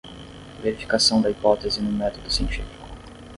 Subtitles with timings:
[0.63, 2.75] Verificação da hipótese no método científico